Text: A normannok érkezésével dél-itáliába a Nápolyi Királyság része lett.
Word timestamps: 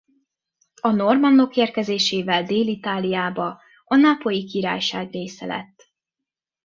A 0.81 0.91
normannok 0.91 1.55
érkezésével 1.57 2.43
dél-itáliába 2.43 3.61
a 3.85 3.95
Nápolyi 3.95 4.45
Királyság 4.45 5.11
része 5.11 5.45
lett. 5.45 5.91